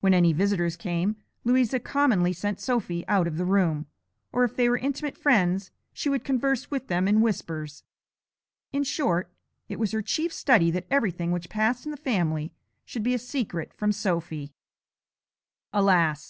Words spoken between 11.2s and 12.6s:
which passed in the family